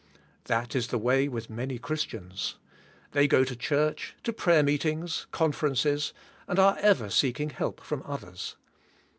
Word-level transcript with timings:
That 0.45 0.75
is 0.75 0.87
the 0.87 0.97
way 0.97 1.27
with 1.27 1.47
many 1.47 1.77
Christians. 1.77 2.55
They 3.11 3.27
go 3.27 3.43
to 3.43 3.55
church, 3.55 4.15
to 4.23 4.33
prayer 4.33 4.63
meeting 4.63 5.03
s, 5.03 5.27
conferences, 5.29 6.11
and 6.47 6.57
are 6.57 6.75
ever 6.79 7.11
seek 7.11 7.39
ing 7.39 7.51
help 7.51 7.79
from 7.79 8.01
others. 8.03 8.55